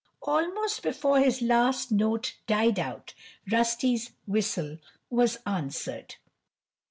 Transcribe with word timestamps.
Almost 0.23 0.81
before 0.81 1.19
his 1.19 1.43
last 1.43 1.91
note 1.91 2.35
died 2.47 2.79
out, 2.79 3.13
Rusty's 3.51 4.13
whistle 4.25 4.79
was 5.11 5.37
answered. 5.45 6.15